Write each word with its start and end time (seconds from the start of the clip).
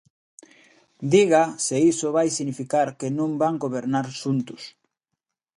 Diga 1.13 1.41
se 1.65 1.77
iso 1.91 2.07
vai 2.17 2.27
significar 2.31 2.87
que 2.99 3.07
non 3.17 3.31
van 3.41 3.55
gobernar 3.63 4.05
xuntos. 4.21 4.61